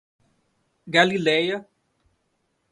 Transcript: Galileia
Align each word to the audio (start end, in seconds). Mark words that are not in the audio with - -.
Galileia 0.89 1.69